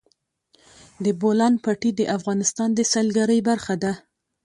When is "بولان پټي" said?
1.21-1.91